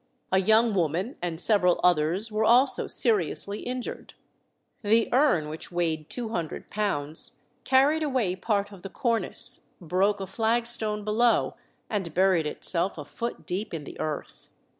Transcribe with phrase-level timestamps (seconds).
[0.31, 4.15] A young woman and several others were also seriously injured.
[4.81, 7.33] The urn, which weighed two hundred pounds,
[7.65, 11.55] carried away part of the cornice, broke a flag stone below,
[11.87, 14.49] and buried itself a foot deep in the earth.